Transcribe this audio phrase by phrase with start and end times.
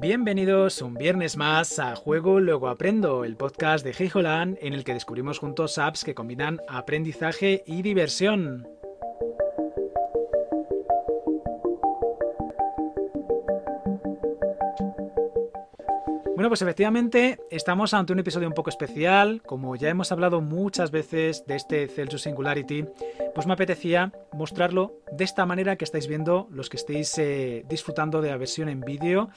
[0.00, 4.94] Bienvenidos un viernes más a Juego Luego Aprendo, el podcast de Heijolan en el que
[4.94, 8.79] descubrimos juntos apps que combinan aprendizaje y diversión.
[16.40, 19.42] Bueno, pues efectivamente estamos ante un episodio un poco especial.
[19.44, 22.86] Como ya hemos hablado muchas veces de este Celsius Singularity,
[23.34, 28.22] pues me apetecía mostrarlo de esta manera que estáis viendo los que estéis eh, disfrutando
[28.22, 29.28] de la versión en vídeo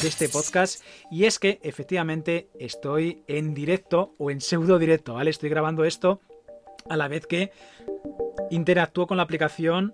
[0.00, 0.82] de este podcast.
[1.10, 5.28] Y es que efectivamente estoy en directo o en pseudo directo, ¿vale?
[5.28, 6.22] Estoy grabando esto
[6.88, 7.52] a la vez que
[8.50, 9.92] interactúo con la aplicación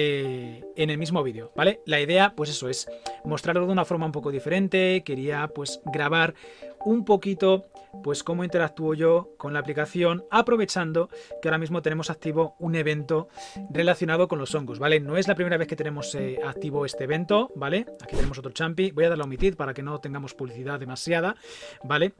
[0.00, 1.80] eh, en el mismo vídeo, ¿vale?
[1.84, 2.88] La idea, pues eso, es
[3.24, 5.02] mostrarlo de una forma un poco diferente.
[5.04, 6.34] Quería, pues, grabar
[6.84, 7.66] un poquito,
[8.04, 11.08] pues, cómo interactúo yo con la aplicación, aprovechando
[11.42, 13.26] que ahora mismo tenemos activo un evento
[13.70, 15.00] relacionado con los hongos, ¿vale?
[15.00, 17.84] No es la primera vez que tenemos eh, activo este evento, ¿vale?
[18.00, 18.92] Aquí tenemos otro champi.
[18.92, 21.34] Voy a darle a omitir para que no tengamos publicidad demasiada,
[21.82, 22.12] ¿vale?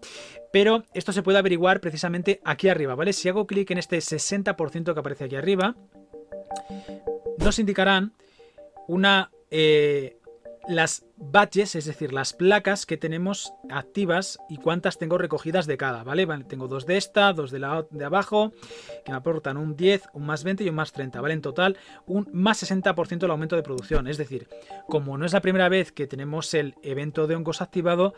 [0.53, 3.13] Pero esto se puede averiguar precisamente aquí arriba, ¿vale?
[3.13, 5.77] Si hago clic en este 60% que aparece aquí arriba,
[7.39, 8.15] nos indicarán
[8.87, 10.19] una eh,
[10.69, 16.05] las badges, es decir, las placas que tenemos activas y cuántas tengo recogidas de cada,
[16.05, 16.27] ¿vale?
[16.47, 18.53] tengo dos de esta, dos de la de abajo,
[19.05, 21.35] que me aportan un 10, un más 20 y un más 30, ¿vale?
[21.35, 24.09] En total, un más 60% el aumento de producción.
[24.09, 24.47] Es decir,
[24.87, 28.13] como no es la primera vez que tenemos el evento de hongos activado,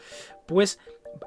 [0.48, 0.80] pues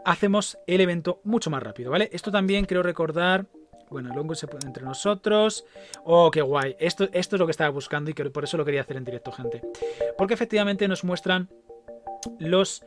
[0.04, 2.10] hacemos el evento mucho más rápido, ¿vale?
[2.12, 3.48] Esto también quiero recordar
[3.94, 5.66] bueno, el se pone entre nosotros.
[6.04, 6.76] Oh, qué guay.
[6.80, 9.32] Esto, es lo que estaba buscando y que por eso lo quería hacer en directo,
[9.32, 9.62] gente.
[10.18, 11.50] Porque efectivamente nos muestran
[12.40, 12.84] los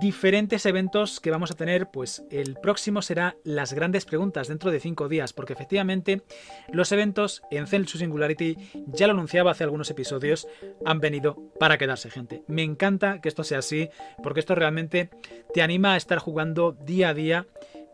[0.00, 4.80] diferentes eventos que vamos a tener, pues el próximo será las grandes preguntas dentro de
[4.80, 6.22] cinco días, porque efectivamente
[6.72, 10.46] los eventos en Celsius Singularity, ya lo anunciaba hace algunos episodios,
[10.86, 12.42] han venido para quedarse, gente.
[12.46, 13.90] Me encanta que esto sea así,
[14.22, 15.10] porque esto realmente
[15.52, 17.46] te anima a estar jugando día a día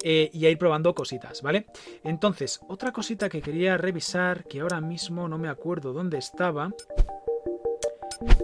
[0.02, 1.66] eh, y a ir probando cositas, ¿vale?
[2.04, 6.72] Entonces, otra cosita que quería revisar, que ahora mismo no me acuerdo dónde estaba.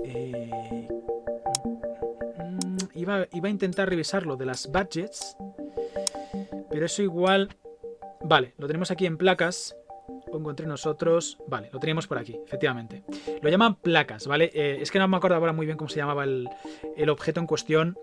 [0.04, 0.88] Eh,
[2.94, 5.36] iba, iba a intentar revisar lo de las budgets,
[6.70, 7.48] pero eso igual...
[8.26, 9.76] Vale, lo tenemos aquí en placas
[10.34, 11.38] pongo entre nosotros.
[11.46, 13.04] Vale, lo teníamos por aquí, efectivamente.
[13.40, 14.50] Lo llaman placas, ¿vale?
[14.52, 16.48] Eh, es que no me acuerdo ahora muy bien cómo se llamaba el,
[16.96, 17.98] el objeto en cuestión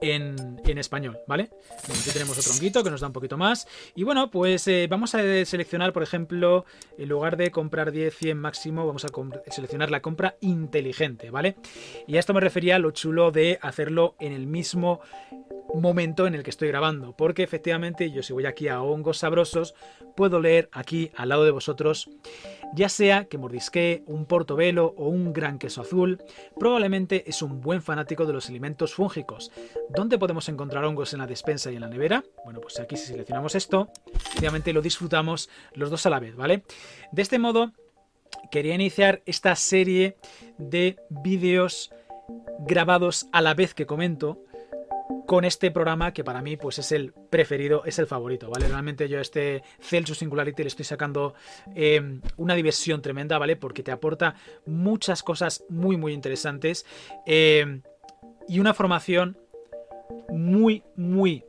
[0.00, 1.48] en, español, ¿vale?
[1.88, 3.66] aquí tenemos otro honguito que nos da un poquito más.
[3.94, 6.66] Y bueno, pues eh, vamos a seleccionar, por ejemplo,
[6.98, 9.08] en lugar de comprar 10, 100 máximo, vamos a
[9.50, 11.56] seleccionar la compra inteligente, ¿vale?
[12.06, 15.00] Y a esto me refería a lo chulo de hacerlo en el mismo
[15.74, 19.74] momento en el que estoy grabando, porque efectivamente yo si voy aquí a hongos sabrosos,
[20.16, 22.10] puedo leer aquí al lado de vosotros,
[22.74, 26.22] ya sea que mordisque un portobelo o un gran queso azul,
[26.58, 29.52] probablemente es un buen fanático de los alimentos fúngicos.
[29.90, 32.24] ¿Dónde podemos encontrar hongos en la despensa y en la nevera?
[32.44, 33.90] Bueno, pues aquí si seleccionamos esto,
[34.38, 36.64] obviamente lo disfrutamos los dos a la vez, ¿vale?
[37.12, 37.72] De este modo,
[38.50, 40.16] quería iniciar esta serie
[40.58, 41.90] de vídeos
[42.60, 44.42] grabados a la vez que comento,
[45.26, 48.68] con este programa que para mí pues es el preferido, es el favorito, ¿vale?
[48.68, 51.34] Realmente yo este Celsius Singularity le estoy sacando
[51.74, 53.56] eh, una diversión tremenda, ¿vale?
[53.56, 56.86] Porque te aporta muchas cosas muy muy interesantes
[57.26, 57.82] eh,
[58.48, 59.36] y una formación
[60.28, 61.44] muy muy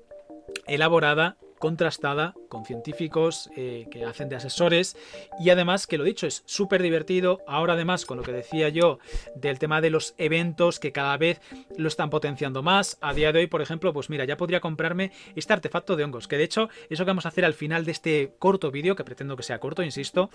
[0.66, 4.96] elaborada contrastada con científicos eh, que hacen de asesores.
[5.40, 7.42] Y además que lo dicho es súper divertido.
[7.48, 9.00] Ahora además con lo que decía yo
[9.36, 11.40] del tema de los eventos que cada vez
[11.78, 12.98] lo están potenciando más.
[13.02, 16.28] A día de hoy por ejemplo pues mira ya podría comprarme este artefacto de hongos
[16.28, 19.04] que de hecho eso que vamos a hacer al final de este corto vídeo que
[19.04, 20.30] pretendo que sea corto insisto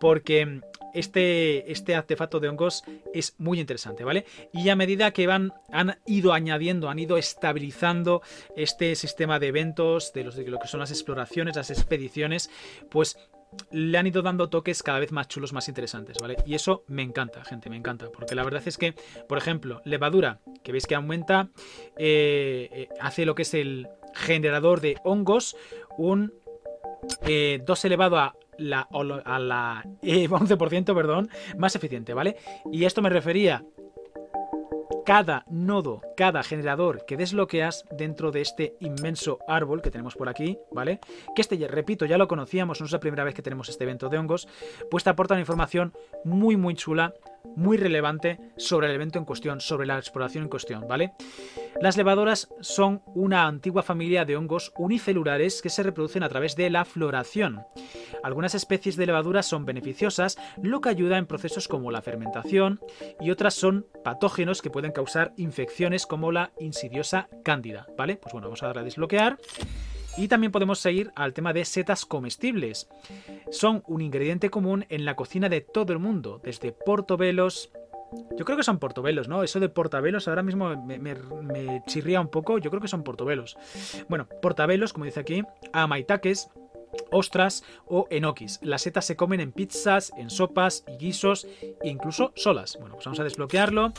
[0.00, 0.60] porque
[0.94, 5.98] este, este artefacto de hongos es muy interesante vale y a medida que van han
[6.06, 8.22] ido añadiendo han ido estabilizando
[8.56, 12.50] este sistema de eventos de los de lo que son las exploraciones, las expediciones,
[12.90, 13.16] pues
[13.70, 16.36] le han ido dando toques cada vez más chulos, más interesantes, ¿vale?
[16.46, 18.10] Y eso me encanta, gente, me encanta.
[18.10, 18.94] Porque la verdad es que,
[19.28, 21.48] por ejemplo, levadura, que veis que aumenta,
[21.96, 25.56] eh, eh, hace lo que es el generador de hongos,
[25.96, 26.32] un
[27.22, 28.88] 2 eh, elevado a la,
[29.24, 32.36] a la 11%, perdón, más eficiente, ¿vale?
[32.72, 33.64] Y esto me refería
[35.04, 40.58] cada nodo, cada generador que desbloqueas dentro de este inmenso árbol que tenemos por aquí,
[40.72, 41.00] ¿vale?
[41.34, 44.08] Que este, repito, ya lo conocíamos, no es la primera vez que tenemos este evento
[44.08, 44.48] de hongos,
[44.90, 45.92] pues te aporta una información
[46.24, 47.14] muy muy chula
[47.56, 51.12] muy relevante sobre el evento en cuestión, sobre la exploración en cuestión, ¿vale?
[51.80, 56.70] Las levadoras son una antigua familia de hongos unicelulares que se reproducen a través de
[56.70, 57.64] la floración.
[58.22, 62.80] Algunas especies de levaduras son beneficiosas, lo que ayuda en procesos como la fermentación,
[63.20, 68.16] y otras son patógenos que pueden causar infecciones como la insidiosa cándida, ¿vale?
[68.16, 69.38] Pues bueno, vamos a darle a desbloquear.
[70.16, 72.88] Y también podemos seguir al tema de setas comestibles.
[73.50, 77.72] Son un ingrediente común en la cocina de todo el mundo, desde portobelos.
[78.36, 79.42] Yo creo que son portobelos, ¿no?
[79.42, 82.58] Eso de portabelos ahora mismo me, chirría un poco.
[82.58, 83.56] Yo creo que son portobelos.
[84.08, 86.48] Bueno, portabelos, como dice aquí, amaitaques,
[87.10, 88.60] ostras o enokis.
[88.62, 92.76] Las setas se comen en pizzas, en sopas y guisos, e incluso solas.
[92.78, 93.92] Bueno, pues vamos a desbloquearlo.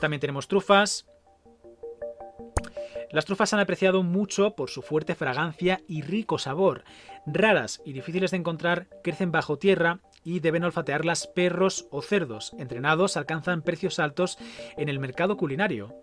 [0.00, 1.06] También tenemos trufas,
[3.10, 6.84] las trufas han apreciado mucho por su fuerte fragancia y rico sabor.
[7.26, 12.52] Raras y difíciles de encontrar, crecen bajo tierra y deben olfatearlas perros o cerdos.
[12.58, 14.38] Entrenados alcanzan precios altos
[14.76, 15.94] en el mercado culinario.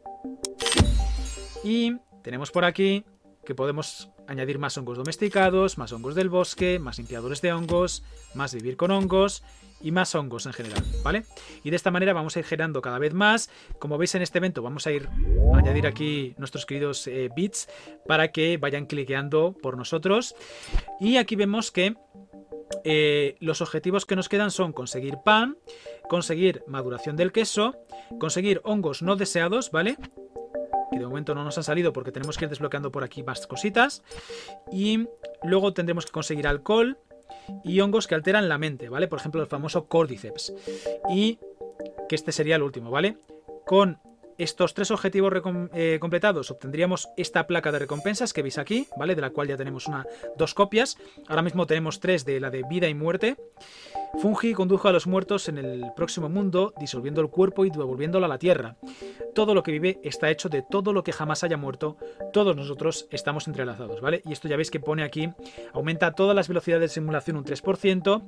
[1.63, 3.05] Y tenemos por aquí
[3.45, 8.03] que podemos añadir más hongos domesticados, más hongos del bosque, más limpiadores de hongos,
[8.33, 9.43] más vivir con hongos
[9.81, 11.25] y más hongos en general, ¿vale?
[11.63, 13.49] Y de esta manera vamos a ir generando cada vez más.
[13.79, 15.09] Como veis en este evento vamos a ir
[15.53, 17.67] añadir aquí nuestros queridos eh, bits
[18.07, 20.35] para que vayan cliqueando por nosotros.
[20.99, 21.95] Y aquí vemos que
[22.83, 25.57] eh, los objetivos que nos quedan son conseguir pan,
[26.09, 27.75] conseguir maduración del queso,
[28.19, 29.97] conseguir hongos no deseados, ¿vale?
[30.91, 33.47] que de momento no nos han salido porque tenemos que ir desbloqueando por aquí más
[33.47, 34.03] cositas.
[34.71, 35.07] Y
[35.43, 36.97] luego tendremos que conseguir alcohol
[37.63, 39.07] y hongos que alteran la mente, ¿vale?
[39.07, 40.53] Por ejemplo, el famoso Cordyceps.
[41.09, 41.39] Y
[42.07, 43.17] que este sería el último, ¿vale?
[43.65, 43.99] Con
[44.37, 45.33] estos tres objetivos
[45.73, 49.15] eh, completados obtendríamos esta placa de recompensas que veis aquí, ¿vale?
[49.15, 50.05] De la cual ya tenemos una,
[50.37, 50.97] dos copias.
[51.27, 53.35] Ahora mismo tenemos tres de la de vida y muerte.
[54.19, 58.29] Fungi condujo a los muertos en el próximo mundo, disolviendo el cuerpo y devolviéndolo a
[58.29, 58.75] la tierra.
[59.33, 61.97] Todo lo que vive está hecho de todo lo que jamás haya muerto.
[62.31, 64.21] Todos nosotros estamos entrelazados, ¿vale?
[64.25, 65.29] Y esto ya veis que pone aquí,
[65.73, 68.23] aumenta todas las velocidades de simulación un 3%,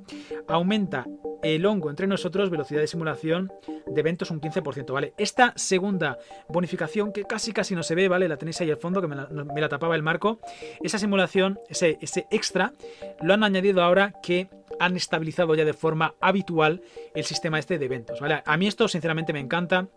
[0.48, 1.06] aumenta
[1.42, 3.52] el hongo entre nosotros, velocidad de simulación
[3.86, 5.14] de eventos un 15%, ¿vale?
[5.16, 6.18] Esta segunda
[6.48, 8.28] bonificación, que casi casi no se ve, ¿vale?
[8.28, 9.16] La tenéis ahí al fondo, que me
[9.60, 10.40] la, tapaba el marco.
[10.82, 12.72] Esa simulación, ese, ese extra,
[13.22, 14.48] lo han añadido ahora que
[14.78, 16.82] han estabilizado ya de forma habitual
[17.14, 18.42] el sistema este de eventos, ¿vale?
[18.44, 19.88] A mí esto sinceramente me encanta.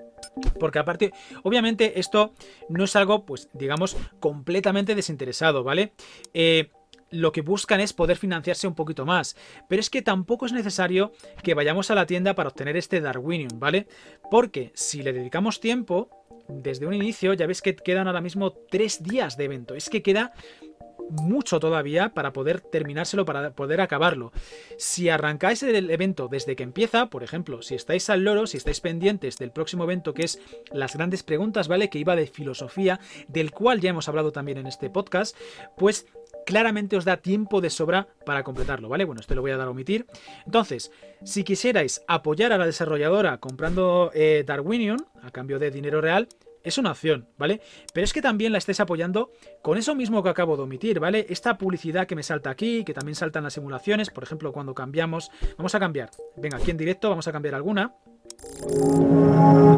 [0.59, 1.13] Porque aparte,
[1.43, 2.33] obviamente esto
[2.67, 5.93] no es algo, pues digamos, completamente desinteresado, ¿vale?
[6.33, 6.69] Eh,
[7.11, 9.35] lo que buscan es poder financiarse un poquito más.
[9.67, 11.11] Pero es que tampoco es necesario
[11.43, 13.87] que vayamos a la tienda para obtener este Darwinium, ¿vale?
[14.29, 16.09] Porque si le dedicamos tiempo,
[16.47, 19.75] desde un inicio, ya ves que quedan ahora mismo tres días de evento.
[19.75, 20.33] Es que queda
[21.09, 24.31] mucho todavía para poder terminárselo, para poder acabarlo.
[24.77, 28.81] Si arrancáis el evento desde que empieza, por ejemplo, si estáis al loro, si estáis
[28.81, 30.39] pendientes del próximo evento que es
[30.71, 31.89] las grandes preguntas, ¿vale?
[31.89, 35.35] Que iba de filosofía, del cual ya hemos hablado también en este podcast,
[35.77, 36.05] pues
[36.45, 39.05] claramente os da tiempo de sobra para completarlo, ¿vale?
[39.05, 40.07] Bueno, esto lo voy a dar a omitir.
[40.45, 40.91] Entonces,
[41.23, 46.27] si quisierais apoyar a la desarrolladora comprando eh, Darwinium a cambio de dinero real,
[46.63, 47.61] es una opción, ¿vale?
[47.93, 51.25] Pero es que también la estáis apoyando con eso mismo que acabo de omitir, ¿vale?
[51.29, 55.31] Esta publicidad que me salta aquí, que también saltan las simulaciones, por ejemplo, cuando cambiamos,
[55.57, 57.93] vamos a cambiar, venga, aquí en directo vamos a cambiar alguna.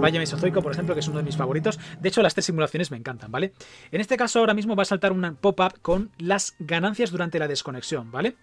[0.01, 1.79] Valle Mesozoico, por ejemplo, que es uno de mis favoritos.
[1.99, 3.53] De hecho, las tres simulaciones me encantan, ¿vale?
[3.91, 7.47] En este caso, ahora mismo va a saltar un pop-up con las ganancias durante la
[7.47, 8.37] desconexión, ¿vale?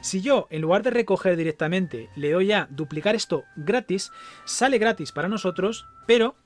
[0.00, 4.10] Si yo, en lugar de recoger directamente, le doy a duplicar esto gratis,
[4.44, 6.36] sale gratis para nosotros, pero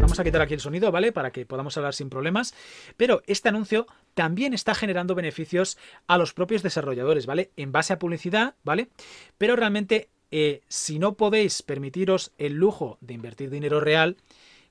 [0.00, 1.12] Vamos a quitar aquí el sonido, ¿vale?
[1.12, 2.54] Para que podamos hablar sin problemas.
[2.96, 5.76] Pero este anuncio también está generando beneficios
[6.06, 7.50] a los propios desarrolladores, ¿vale?
[7.56, 8.88] En base a publicidad, ¿vale?
[9.36, 14.16] Pero realmente eh, si no podéis permitiros el lujo de invertir dinero real,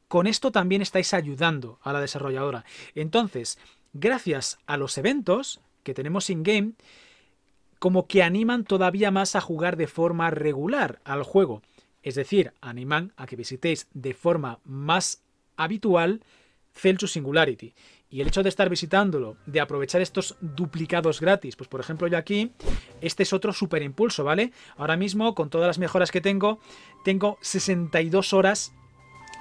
[0.07, 2.63] con esto también estáis ayudando a la desarrolladora.
[2.96, 3.60] Entonces,
[3.93, 6.74] gracias a los eventos que tenemos in-game,
[7.79, 11.62] como que animan todavía más a jugar de forma regular al juego.
[12.08, 15.24] Es decir, animan a que visitéis de forma más
[15.58, 16.24] habitual
[16.72, 17.74] Celsius Singularity.
[18.10, 22.18] Y el hecho de estar visitándolo, de aprovechar estos duplicados gratis, pues por ejemplo yo
[22.18, 22.54] aquí,
[23.02, 24.54] este es otro super impulso, ¿vale?
[24.78, 26.60] Ahora mismo, con todas las mejoras que tengo,
[27.04, 28.72] tengo 62 horas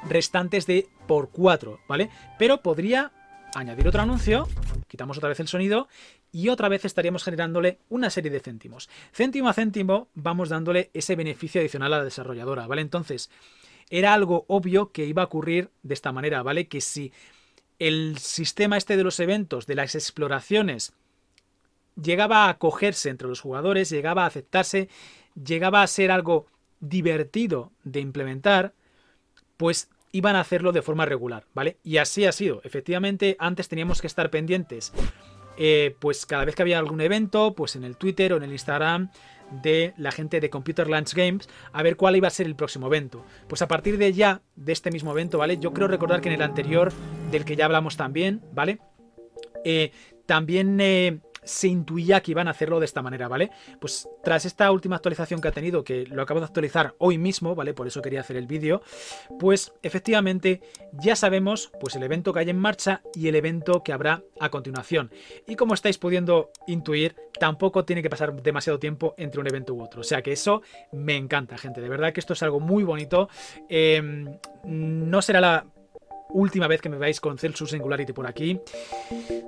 [0.08, 2.10] restantes de por 4, ¿vale?
[2.36, 3.12] Pero podría
[3.60, 4.48] añadir otro anuncio,
[4.86, 5.88] quitamos otra vez el sonido
[6.32, 8.88] y otra vez estaríamos generándole una serie de céntimos.
[9.12, 12.82] Céntimo a céntimo vamos dándole ese beneficio adicional a la desarrolladora, ¿vale?
[12.82, 13.30] Entonces,
[13.88, 16.68] era algo obvio que iba a ocurrir de esta manera, ¿vale?
[16.68, 17.12] Que si
[17.78, 20.92] el sistema este de los eventos, de las exploraciones,
[22.00, 24.88] llegaba a acogerse entre los jugadores, llegaba a aceptarse,
[25.34, 26.46] llegaba a ser algo
[26.80, 28.74] divertido de implementar,
[29.56, 31.76] pues iban a hacerlo de forma regular, ¿vale?
[31.84, 32.60] Y así ha sido.
[32.64, 34.92] Efectivamente, antes teníamos que estar pendientes,
[35.58, 38.52] eh, pues cada vez que había algún evento, pues en el Twitter o en el
[38.52, 39.10] Instagram
[39.62, 42.86] de la gente de Computer Lunch Games a ver cuál iba a ser el próximo
[42.86, 43.24] evento.
[43.46, 45.58] Pues a partir de ya, de este mismo evento, ¿vale?
[45.58, 46.92] Yo creo recordar que en el anterior,
[47.30, 48.78] del que ya hablamos también, ¿vale?
[49.64, 49.92] Eh,
[50.24, 53.50] también eh, se intuía que iban a hacerlo de esta manera, ¿vale?
[53.80, 57.54] Pues tras esta última actualización que ha tenido, que lo acabo de actualizar hoy mismo,
[57.54, 57.72] ¿vale?
[57.72, 58.82] Por eso quería hacer el vídeo,
[59.38, 60.60] pues efectivamente
[60.92, 64.50] ya sabemos pues el evento que hay en marcha y el evento que habrá a
[64.50, 65.10] continuación.
[65.46, 69.82] Y como estáis pudiendo intuir, tampoco tiene que pasar demasiado tiempo entre un evento u
[69.82, 70.00] otro.
[70.00, 70.62] O sea que eso
[70.92, 71.80] me encanta, gente.
[71.80, 73.28] De verdad que esto es algo muy bonito.
[73.68, 75.66] Em, no será la
[76.30, 78.60] última vez que me veáis con Celsius Singularity por aquí.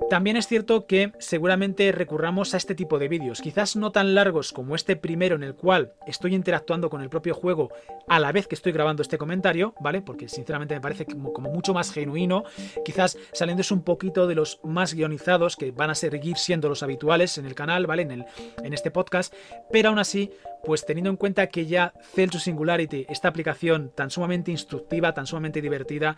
[0.09, 4.51] También es cierto que seguramente recurramos a este tipo de vídeos, quizás no tan largos
[4.51, 7.69] como este primero en el cual estoy interactuando con el propio juego
[8.07, 10.01] a la vez que estoy grabando este comentario, ¿vale?
[10.01, 12.43] Porque sinceramente me parece como, mucho más genuino,
[12.83, 17.37] quizás saliéndose un poquito de los más guionizados que van a seguir siendo los habituales
[17.37, 18.01] en el canal, ¿vale?
[18.03, 18.25] En, el,
[18.63, 19.33] en este podcast,
[19.71, 20.31] pero aún así
[20.63, 25.61] pues teniendo en cuenta que ya Celsius Singularity, esta aplicación tan sumamente instructiva, tan sumamente
[25.61, 26.17] divertida,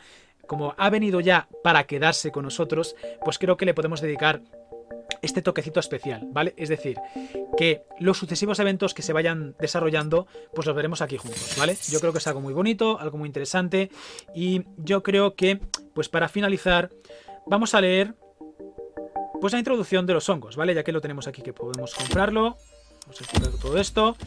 [0.52, 4.42] como ha venido ya para quedarse con nosotros, pues creo que le podemos dedicar
[5.22, 6.54] este toquecito especial, ¿vale?
[6.58, 6.98] Es decir,
[7.56, 11.78] que los sucesivos eventos que se vayan desarrollando, pues los veremos aquí juntos, ¿vale?
[11.90, 13.92] Yo creo que es algo muy bonito, algo muy interesante
[14.36, 15.62] y yo creo que,
[15.94, 16.90] pues para finalizar,
[17.48, 18.16] vamos a leer
[19.40, 20.76] pues la introducción de los hongos, ¿vale?
[20.76, 22.58] Ya que lo tenemos aquí que podemos comprarlo,
[23.04, 24.18] vamos a explicar todo esto.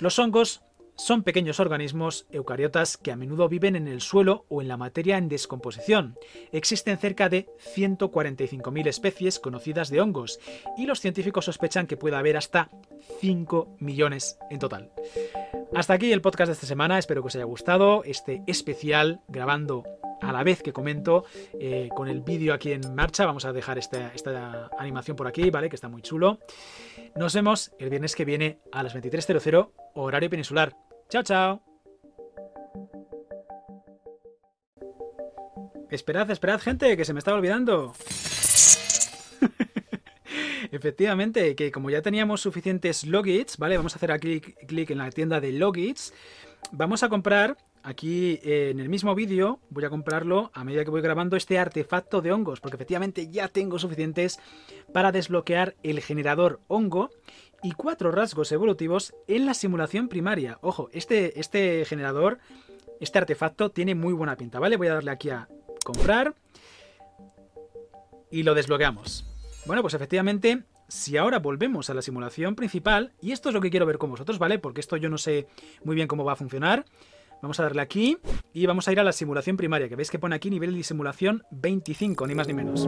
[0.00, 0.60] Los hongos
[1.00, 5.16] son pequeños organismos eucariotas que a menudo viven en el suelo o en la materia
[5.16, 6.18] en descomposición.
[6.52, 10.38] Existen cerca de 145.000 especies conocidas de hongos
[10.76, 12.68] y los científicos sospechan que puede haber hasta
[13.18, 14.90] 5 millones en total.
[15.74, 19.84] Hasta aquí el podcast de esta semana, espero que os haya gustado este especial grabando
[20.20, 21.24] a la vez que comento
[21.58, 23.24] eh, con el vídeo aquí en marcha.
[23.24, 25.70] Vamos a dejar esta, esta animación por aquí, ¿vale?
[25.70, 26.40] Que está muy chulo.
[27.16, 30.76] Nos vemos el viernes que viene a las 23.00 horario peninsular.
[31.10, 31.60] Chao, chao.
[35.90, 37.92] Esperad, esperad, gente, que se me estaba olvidando.
[40.70, 43.76] Efectivamente, que como ya teníamos suficientes logits, ¿vale?
[43.76, 46.14] Vamos a hacer aquí clic en la tienda de logits.
[46.70, 50.90] Vamos a comprar aquí eh, en el mismo vídeo, voy a comprarlo a medida que
[50.90, 54.38] voy grabando este artefacto de hongos, porque efectivamente ya tengo suficientes
[54.92, 57.10] para desbloquear el generador hongo
[57.62, 60.58] y cuatro rasgos evolutivos en la simulación primaria.
[60.62, 62.38] Ojo, este, este generador,
[63.00, 64.76] este artefacto tiene muy buena pinta, ¿vale?
[64.76, 65.48] Voy a darle aquí a
[65.84, 66.34] comprar
[68.30, 69.26] y lo desbloqueamos.
[69.66, 73.70] Bueno, pues efectivamente, si ahora volvemos a la simulación principal, y esto es lo que
[73.70, 74.58] quiero ver con vosotros, ¿vale?
[74.58, 75.46] Porque esto yo no sé
[75.84, 76.84] muy bien cómo va a funcionar.
[77.42, 78.18] Vamos a darle aquí
[78.52, 80.82] y vamos a ir a la simulación primaria, que veis que pone aquí nivel de
[80.82, 82.86] simulación 25, ni más ni menos.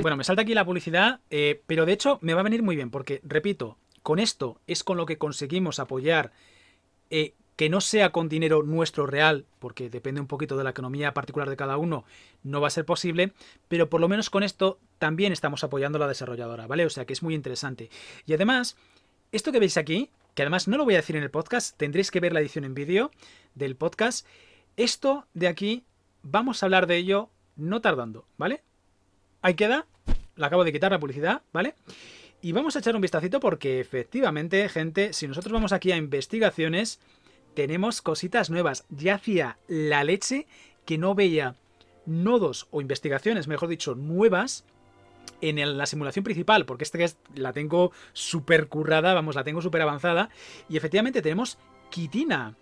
[0.00, 2.74] Bueno, me salta aquí la publicidad, eh, pero de hecho me va a venir muy
[2.76, 6.32] bien, porque, repito, con esto es con lo que conseguimos apoyar
[7.10, 11.14] eh, que no sea con dinero nuestro real, porque depende un poquito de la economía
[11.14, 12.04] particular de cada uno,
[12.42, 13.32] no va a ser posible,
[13.68, 16.84] pero por lo menos con esto también estamos apoyando a la desarrolladora, ¿vale?
[16.84, 17.90] O sea que es muy interesante.
[18.26, 18.76] Y además,
[19.32, 22.10] esto que veis aquí, que además no lo voy a decir en el podcast, tendréis
[22.10, 23.10] que ver la edición en vídeo
[23.54, 24.26] del podcast,
[24.76, 25.84] esto de aquí,
[26.22, 28.62] vamos a hablar de ello no tardando, ¿vale?
[29.40, 29.86] Ahí queda,
[30.36, 31.74] le acabo de quitar la publicidad, ¿vale?
[32.42, 37.00] Y vamos a echar un vistacito porque efectivamente, gente, si nosotros vamos aquí a investigaciones,
[37.56, 38.84] tenemos cositas nuevas.
[38.90, 40.46] Ya hacía la leche
[40.84, 41.56] que no veía
[42.04, 44.64] nodos o investigaciones, mejor dicho, nuevas
[45.40, 46.98] en la simulación principal, porque esta
[47.34, 50.28] la tengo súper currada, vamos, la tengo súper avanzada.
[50.68, 51.58] Y efectivamente tenemos
[51.90, 52.54] quitina.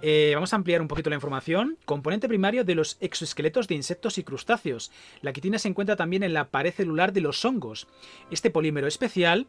[0.00, 1.76] Eh, vamos a ampliar un poquito la información.
[1.84, 4.92] Componente primario de los exoesqueletos de insectos y crustáceos.
[5.22, 7.88] La quitina se encuentra también en la pared celular de los hongos.
[8.30, 9.48] Este polímero especial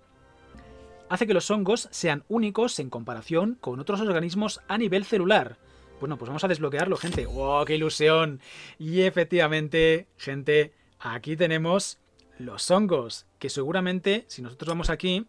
[1.10, 5.58] hace que los hongos sean únicos en comparación con otros organismos a nivel celular.
[6.00, 7.26] Bueno, pues vamos a desbloquearlo, gente.
[7.26, 8.40] ¡Wow, qué ilusión!
[8.78, 12.00] Y efectivamente, gente, aquí tenemos
[12.38, 15.26] los hongos, que seguramente, si nosotros vamos aquí,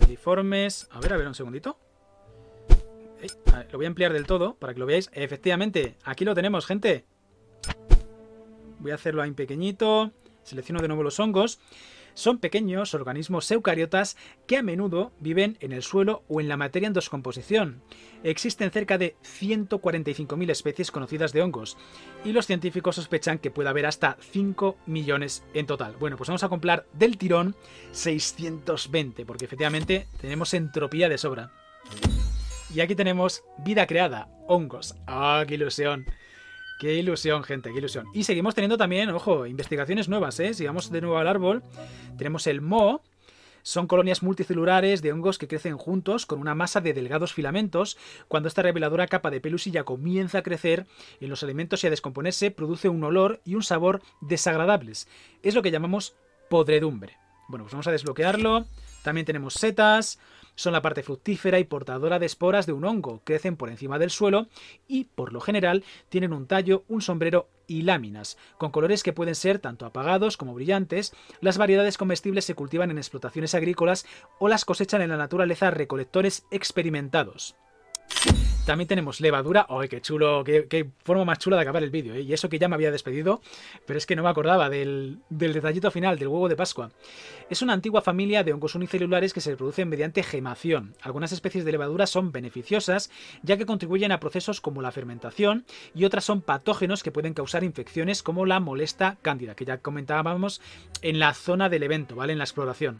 [0.00, 0.88] filiformes...
[0.90, 1.78] A ver, a ver, un segundito
[3.70, 5.10] lo voy a ampliar del todo para que lo veáis.
[5.12, 7.04] Efectivamente, aquí lo tenemos, gente.
[8.78, 10.12] Voy a hacerlo ahí pequeñito.
[10.42, 11.60] Selecciono de nuevo los hongos.
[12.14, 16.86] Son pequeños organismos eucariotas que a menudo viven en el suelo o en la materia
[16.86, 17.82] en descomposición.
[18.22, 21.76] Existen cerca de 145.000 especies conocidas de hongos
[22.24, 25.96] y los científicos sospechan que puede haber hasta 5 millones en total.
[25.98, 27.54] Bueno, pues vamos a comprar del tirón
[27.92, 31.52] 620 porque efectivamente tenemos entropía de sobra.
[32.72, 34.94] Y aquí tenemos vida creada, hongos.
[35.06, 36.06] ¡Ah, qué ilusión!
[36.80, 38.06] Qué ilusión, gente, qué ilusión.
[38.14, 40.54] Y seguimos teniendo también, ojo, investigaciones nuevas, ¿eh?
[40.54, 41.62] Si vamos de nuevo al árbol,
[42.16, 43.02] tenemos el Mo.
[43.62, 47.98] Son colonias multicelulares de hongos que crecen juntos con una masa de delgados filamentos.
[48.28, 50.86] Cuando esta reveladora capa de pelusilla comienza a crecer
[51.20, 55.06] en los alimentos y a descomponerse, produce un olor y un sabor desagradables.
[55.42, 56.14] Es lo que llamamos
[56.48, 57.18] podredumbre.
[57.48, 58.64] Bueno, pues vamos a desbloquearlo.
[59.02, 60.18] También tenemos setas,
[60.60, 64.10] son la parte fructífera y portadora de esporas de un hongo, crecen por encima del
[64.10, 64.48] suelo
[64.86, 69.34] y, por lo general, tienen un tallo, un sombrero y láminas, con colores que pueden
[69.34, 71.14] ser tanto apagados como brillantes.
[71.40, 74.04] Las variedades comestibles se cultivan en explotaciones agrícolas
[74.38, 77.56] o las cosechan en la naturaleza recolectores experimentados.
[78.70, 79.66] También tenemos levadura.
[79.68, 80.44] ¡Ay, qué chulo!
[80.44, 82.14] Qué, forma más chula de acabar el vídeo!
[82.14, 82.20] ¿eh?
[82.20, 83.40] Y eso que ya me había despedido,
[83.84, 86.92] pero es que no me acordaba del, detallito final, del huevo de Pascua.
[87.50, 90.94] Es una antigua familia de hongos unicelulares que se reproducen mediante gemación.
[91.02, 93.10] Algunas especies de levadura son beneficiosas,
[93.42, 97.64] ya que contribuyen a procesos como la fermentación, y otras son patógenos que pueden causar
[97.64, 100.60] infecciones como la molesta cándida, que ya comentábamos
[101.02, 102.34] en la zona del evento, ¿vale?
[102.34, 102.98] En la exploración.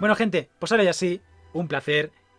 [0.00, 1.20] Bueno, gente, pues ahora ya sí,
[1.52, 2.10] un placer